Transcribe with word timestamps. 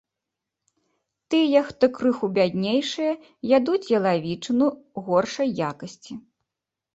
Тыя, 1.33 1.59
хто 1.67 1.85
крыху 1.97 2.29
бяднейшыя, 2.37 3.11
ядуць 3.57 3.91
ялавічыну 3.99 4.67
горшай 5.11 5.49
якасці. 5.69 6.13